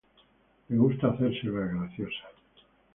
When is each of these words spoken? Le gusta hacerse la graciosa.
Le 0.69 0.77
gusta 0.79 1.11
hacerse 1.11 1.43
la 1.45 1.67
graciosa. 1.67 2.25